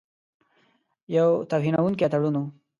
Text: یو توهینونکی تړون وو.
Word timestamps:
یو 1.17 1.29
توهینونکی 1.49 2.07
تړون 2.13 2.35
وو. 2.37 2.45